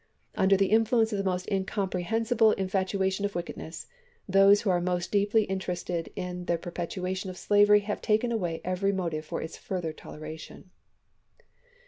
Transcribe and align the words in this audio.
Under 0.35 0.57
the 0.57 0.71
influence 0.71 1.11
of 1.11 1.19
the 1.19 1.23
most 1.29 1.47
incomprehensible 1.51 2.53
infatuation 2.53 3.23
of 3.23 3.35
wickedness, 3.35 3.85
those 4.27 4.61
who 4.61 4.71
are 4.71 4.81
most 4.81 5.11
deeply 5.11 5.43
interested 5.43 6.09
in 6.15 6.45
the 6.45 6.57
perpetuation 6.57 7.29
of 7.29 7.37
slavery 7.37 7.81
have 7.81 8.01
taken 8.01 8.31
away 8.31 8.61
every 8.65 8.91
motive 8.93 9.25
for 9.27 9.43
its 9.43 9.57
further 9.57 9.93
toleration." 9.93 10.71